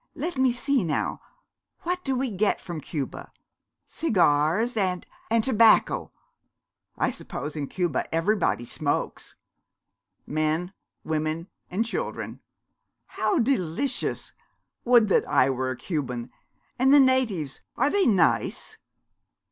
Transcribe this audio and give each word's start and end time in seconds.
'Let 0.15 0.35
me 0.35 0.51
see, 0.51 0.83
now, 0.83 1.21
what 1.83 2.03
do 2.03 2.15
we 2.15 2.31
get 2.31 2.59
from 2.59 2.81
Cuba? 2.81 3.31
cigars 3.85 4.75
and 4.75 5.05
and 5.29 5.43
tobacco. 5.43 6.11
I 6.97 7.11
suppose 7.11 7.55
in 7.55 7.67
Cuba 7.67 8.05
everybody 8.11 8.65
smokes?' 8.65 9.35
'Men, 10.25 10.73
women, 11.03 11.49
and 11.69 11.85
children.' 11.85 12.39
'How 13.05 13.37
delicious! 13.37 14.33
Would 14.85 15.07
that 15.09 15.29
I 15.29 15.51
were 15.51 15.69
a 15.69 15.77
Cuban! 15.77 16.31
And 16.79 16.91
the 16.91 16.99
natives, 16.99 17.61
are 17.77 17.91
they 17.91 18.07
nice?' 18.07 18.79